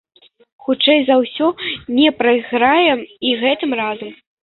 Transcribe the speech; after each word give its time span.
Хутчэй 0.67 1.03
за 1.09 1.15
ўсё, 1.25 1.51
не 1.99 2.09
прайграе 2.25 2.93
і 3.27 3.39
гэтым 3.47 3.81
разам. 3.85 4.09